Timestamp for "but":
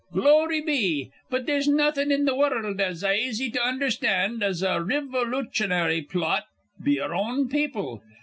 1.29-1.45